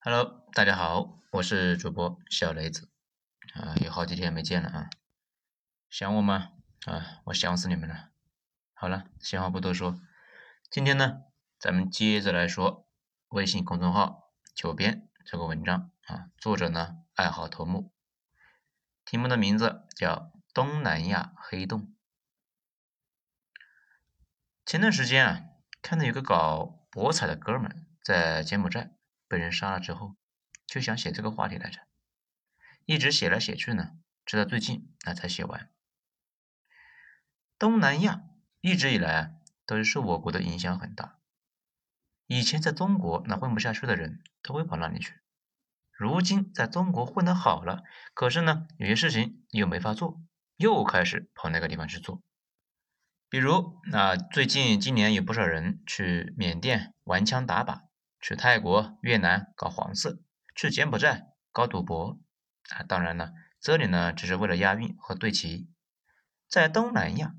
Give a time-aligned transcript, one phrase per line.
[0.00, 2.88] Hello，大家好，我是主播小雷子
[3.54, 4.90] 啊，有好几天没见了啊，
[5.90, 6.52] 想我吗？
[6.86, 8.10] 啊，我想死你们了。
[8.74, 10.00] 好了，闲话不多说，
[10.70, 11.22] 今天呢，
[11.58, 12.88] 咱们接着来说
[13.30, 17.92] 微信公众号“九编”这个文章啊，作者呢爱好头目，
[19.04, 21.80] 题目的名字叫《东南亚黑洞》。
[24.64, 25.44] 前段时间啊，
[25.82, 28.92] 看到有个搞博彩的哥们在柬埔寨。
[29.28, 30.16] 被人杀了之后，
[30.66, 31.82] 就想写这个话题来着，
[32.86, 33.92] 一直写来写去呢，
[34.24, 35.70] 直到最近那才写完。
[37.58, 38.22] 东南亚
[38.60, 39.30] 一直以来啊
[39.66, 41.18] 都是受我国的影响很大，
[42.26, 45.20] 以前在中国那混不下去的人都会跑那里去，
[45.92, 47.82] 如今在中国混得好了，
[48.14, 50.20] 可是呢有些事情又没法做，
[50.56, 52.22] 又开始跑那个地方去做。
[53.28, 57.87] 比如那最近今年有不少人去缅甸玩枪打靶。
[58.20, 60.20] 去泰国、越南搞黄色，
[60.54, 62.20] 去柬埔寨搞赌博
[62.70, 62.82] 啊！
[62.82, 65.70] 当然了，这里呢只是为了押韵和对齐。
[66.48, 67.34] 在东南亚，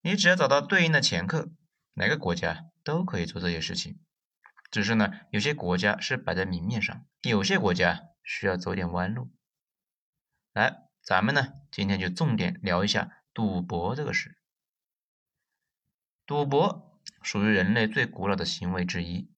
[0.00, 1.52] 你只要找到对应的掮客，
[1.94, 4.00] 哪个国家都可以做这些事情。
[4.70, 9.30] 只是呢，有些国家是摆在明面上，有些国家需要走点弯路。
[10.52, 14.38] 来，咱们呢今天就重点聊一下赌博这个事。
[16.26, 19.31] 赌博属于人类最古老的行为之一。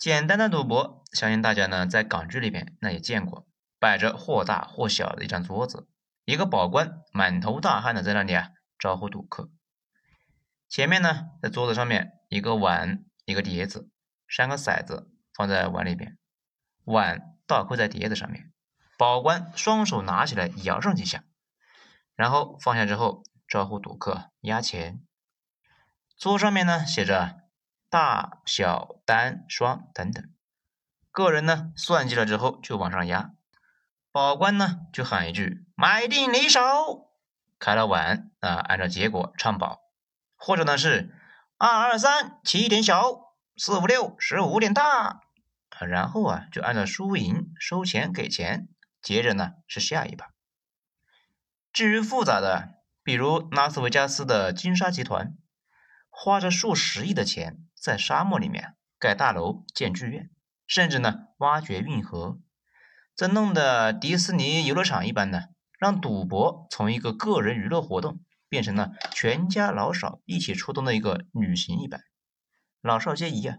[0.00, 3.46] 简单的赌博，相信大家呢在港剧里边那也见过，
[3.78, 5.86] 摆着或大或小的一张桌子，
[6.24, 9.50] 一个保官满头大汗的在那里啊招呼赌客。
[10.70, 13.90] 前面呢在桌子上面一个碗，一个碟子，
[14.26, 16.16] 三个骰子放在碗里边，
[16.84, 18.50] 碗倒扣在碟子上面，
[18.96, 21.24] 保官双手拿起来摇上几下，
[22.16, 25.02] 然后放下之后招呼赌客压钱。
[26.16, 27.49] 桌上面呢写着。
[27.90, 30.24] 大小单双等等，
[31.10, 33.32] 个人呢算计了之后就往上压，
[34.12, 37.10] 保官呢就喊一句买定离手，
[37.58, 39.80] 开了碗啊，按照结果唱保，
[40.36, 41.12] 或者呢是
[41.58, 45.22] 二二三起点小，四五六十五点大，
[45.80, 48.68] 然后啊就按照输赢收钱给钱，
[49.02, 50.28] 接着呢是下一把。
[51.72, 55.36] 至于复杂的，比如拉斯维加斯的金沙集团，
[56.08, 57.66] 花着数十亿的钱。
[57.80, 60.30] 在沙漠里面盖大楼、建剧院，
[60.66, 62.38] 甚至呢挖掘运河，
[63.16, 65.44] 这弄得迪士尼游乐场一般呢，
[65.78, 72.02] 让赌博从一个个人娱乐活动变成了全家老少一起出动的一个旅行一般，
[72.82, 73.56] 老少皆宜啊！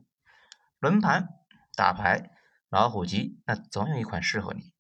[0.80, 1.30] 轮盘、
[1.76, 2.30] 打牌、
[2.70, 4.74] 老虎机，那总有一款适合你。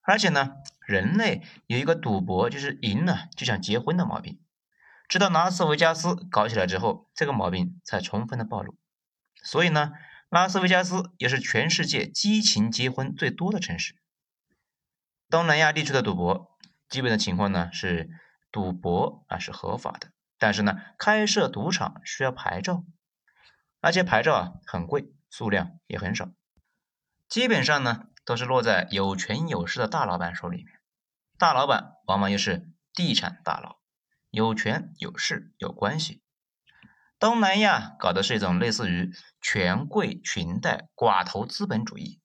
[0.00, 0.54] 而且呢，
[0.86, 4.40] 人类有一个赌博就是赢了就想结婚的毛病。
[5.12, 8.78] 直到拉斯维加斯搞起来之后，这个毛病才充分的暴露。
[9.44, 9.92] 所以呢，
[10.30, 13.94] 拉斯维加斯也是全世界激情结婚最多的城市。
[15.28, 16.56] 东南亚地区的赌博，
[16.88, 18.08] 基本的情况呢是
[18.50, 22.82] 赌博啊是合法的，但是呢开设赌场需要牌照，
[23.82, 26.30] 而且牌照啊很贵，数量也很少，
[27.28, 30.80] 基本上呢都是落在有权有势的大老板手里面。
[31.36, 33.81] 大老板往往又是地产大佬。
[34.32, 36.22] 有权有势有关系，
[37.18, 39.12] 东南亚搞的是一种类似于
[39.42, 42.18] 权贵裙带寡头资本主义。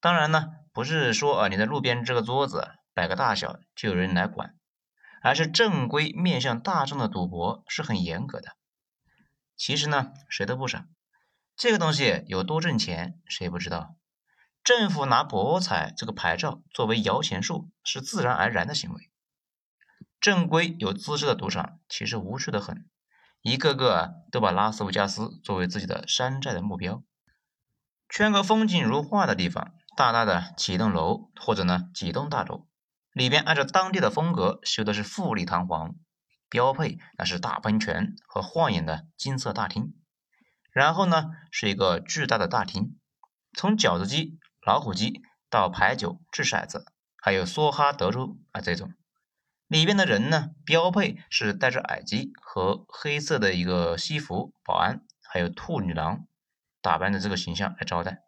[0.00, 4.56] 当然呢，不是说啊你在路边这个桌子摆个大小就有人来管，
[5.22, 8.56] 而是正规面向大众的赌博是很严格的。
[9.56, 10.88] 其实呢，谁都不傻，
[11.54, 13.94] 这个东西有多挣钱谁不知道？
[14.64, 19.10] 政府拿博彩这个牌照作为摇钱树是自然而然的行为。
[20.24, 22.88] 正规有资质的赌场其实无趣的很，
[23.42, 27.02] 一个个都把拉斯维加斯作为自己的山寨的目标，
[28.08, 32.66] 圈个风景如画的地方，大大的几栋楼或者呢几栋大楼，
[33.12, 35.94] 里边按照当地的风格修的是富丽堂皇，
[36.48, 39.92] 标配那是大喷泉和晃眼的金色大厅，
[40.72, 42.98] 然后呢是一个巨大的大厅，
[43.52, 45.20] 从饺子机、老虎机
[45.50, 46.86] 到牌九、掷骰子，
[47.18, 48.90] 还有梭哈德州啊这种。
[49.74, 56.28] 里边的人呢，标配是戴着耳机和黑色的一个西服，保安还有兔女郎
[56.80, 58.22] 打扮的这个形象来招待。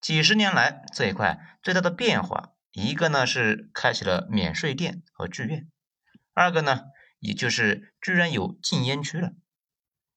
[0.00, 5.70] 几十年来，这一块最大的变化，一个呢是开启了免税店和剧院，
[6.34, 6.86] 二个呢，
[7.20, 9.30] 也就是居然有禁烟区了，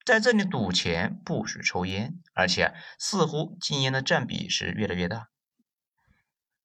[0.04, 5.30] 在这里赌钱不许抽烟，而且似乎禁烟的占比是越来越大。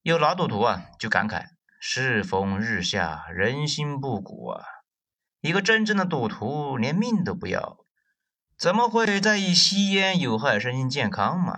[0.00, 1.48] 有老赌徒啊，就感慨。
[1.86, 4.64] 世风日下，人心不古啊！
[5.42, 7.84] 一个真正的赌徒连命都不要，
[8.56, 11.54] 怎么会在意吸烟有害身心健康嘛？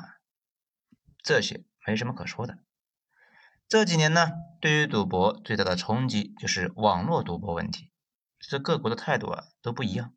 [1.22, 2.58] 这些没什么可说的。
[3.68, 7.92] 这几年呢，对于赌博最大的冲击就是网络赌博问题，
[8.40, 10.12] 这各国的态度啊都不一样。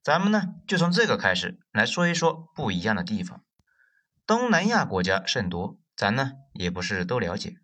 [0.00, 3.44] 咱们呢就从这个开始来说一说不一样的地方。
[4.24, 7.56] 东南亚国家甚多，咱呢也不是都了解，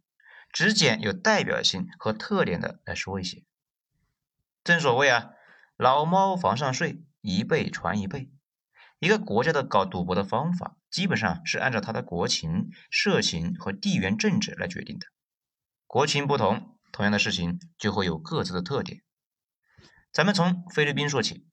[0.54, 3.42] 只捡有代表性和特点的来说一些。
[4.62, 5.30] 正所谓啊，
[5.76, 8.30] 老猫房上睡，一辈传一辈。
[9.00, 15.08] 一个国家的搞赌博的方法，基本上是按照它的国情、社情和地缘政治来决定的。
[15.88, 19.02] 国情不同，同样的事情就会有各自的特点。
[20.12, 21.48] 咱们从菲律宾说起。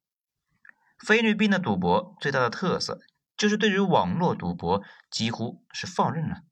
[1.00, 3.00] 菲律宾的赌博最大的特色
[3.36, 6.44] 就是对于网络赌博几乎是放任了。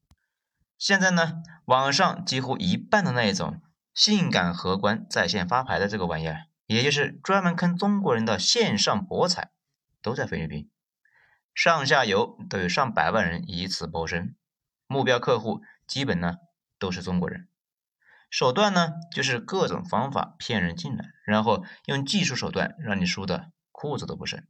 [0.80, 3.62] 现在呢，网上几乎一半的那一种
[3.94, 9.52] 性感荷官在线发牌的这个玩意儿，也就是专门坑中国人的线上博彩，
[10.02, 10.72] 都在菲律宾。
[11.54, 14.34] 上下游都有上百万人以此谋生，
[14.88, 16.38] 目标客户基本呢
[16.80, 17.50] 都是中国人。
[18.30, 24.48] 手段呢就是各种方法骗人进来，然后用技术手段让你输的裤子都不剩。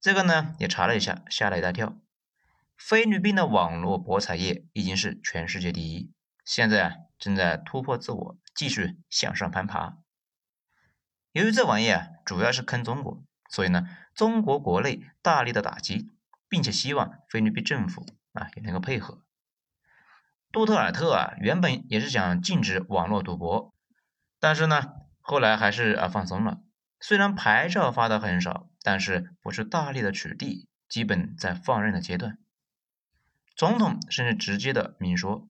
[0.00, 1.98] 这个呢也查了一下，吓了一大跳。
[2.76, 6.12] 菲律宾的网络博彩业已经是全世界第一，
[6.44, 9.96] 现在啊正在突破自我，继续向上攀爬。
[11.32, 13.22] 由于这玩意啊主要是坑中国。
[13.48, 16.10] 所以呢，中国国内大力的打击，
[16.48, 19.22] 并且希望菲律宾政府啊也能够配合。
[20.50, 23.72] 杜特尔特啊原本也是想禁止网络赌博，
[24.40, 26.60] 但是呢后来还是啊放松了。
[26.98, 32.38] 虽然牌照发的很少，但是不是大力的取缔，基本在放任的阶段。
[33.56, 35.48] 总统甚至直接的明说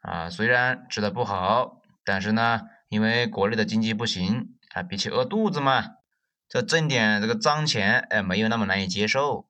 [0.00, 5.84] 啊，虽然吃的不好，但是呢因为国内的经济不行啊，比起饿肚子嘛。
[6.48, 9.48] 这挣点这个脏钱，哎，没有那么难以接受。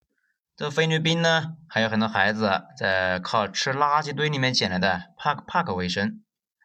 [0.54, 6.22] 这菲律宾呢，还有很多孩子在靠吃垃圾堆里面捡来的帕克帕克为生。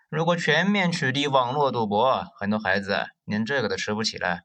[0.09, 4.41] 如果全面取缔网络赌博，很多孩子连这个都吃不起了，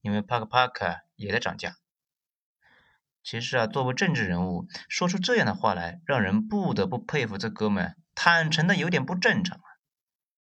[0.00, 1.74] 因为帕克帕克也在涨价。
[3.22, 9.64] 其实啊，作为政治人物，说出这样的话来，让人不得不佩服这哥们坦诚的有点不正常啊。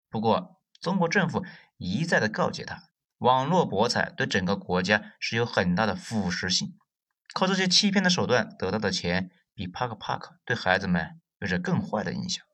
[0.08, 1.44] 不过，中国政府
[1.76, 2.84] 一再的告诫他。
[3.18, 6.76] 网络博彩对整个国家是有很大的腐蚀性，
[7.32, 12.44] 靠这些欺骗的手段得到的钱，比帕克帕克对孩子们有着更坏的影响。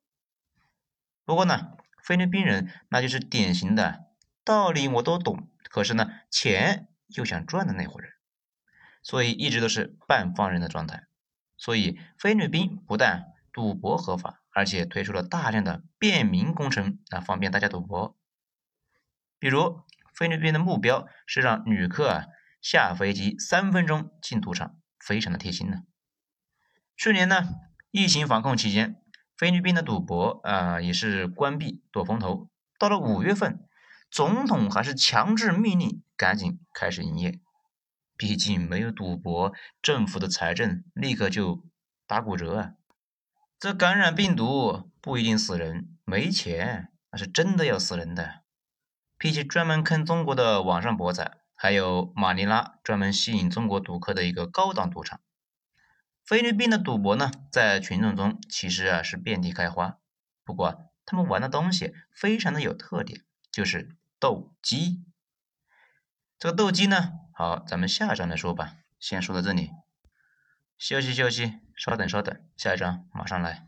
[1.24, 1.72] 不过呢，
[2.02, 4.04] 菲律宾人那就是典型的
[4.44, 8.12] 道理我都懂，可是呢，钱又想赚的那伙人，
[9.08, 11.06] 所以一直都是半放任的状态。
[11.56, 18.16] 所以菲律宾不但赌博合法，而且推出了大量的便民工程啊，方便大家赌博，
[19.38, 19.80] 比如。
[20.14, 22.24] 菲律宾的目标是让旅客啊
[22.60, 25.82] 下飞机三分钟进赌场，非常的贴心呢。
[26.96, 27.44] 去年呢，
[27.92, 29.00] 疫情防控期间，
[29.36, 32.50] 菲律宾的赌博啊也是关闭躲风头。
[32.80, 33.64] 到了五月份，
[34.10, 37.38] 总统还是强制命令赶紧开始营业。
[38.18, 41.64] 毕竟没有赌博，政府的财政立刻就
[42.06, 42.72] 打骨折啊。
[43.58, 48.42] 这感染病毒不一定死人，没钱那是真的要死人的。
[49.16, 55.20] 比起专门坑中国的网上博彩，还有马尼拉专门吸引中国赌客的一个高档赌场。
[56.24, 59.98] 菲律宾的赌博呢，在群众中其实啊是遍地开花。
[60.44, 65.04] 不过他们玩的东西非常的有特点，就是斗鸡。
[66.38, 68.78] 这个斗鸡呢，好，咱们下一章来说吧。
[68.98, 69.70] 先说到这里，
[70.76, 73.67] 休息休息，稍等稍等，下一章马上来。